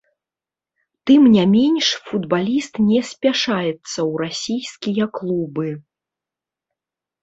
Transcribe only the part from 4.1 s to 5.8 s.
расійскія клубы.